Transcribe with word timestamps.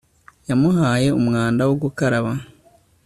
yamuhaye 0.49 1.07
umwanda 1.19 1.61
wo 1.69 1.75
gukaraba 1.83 2.31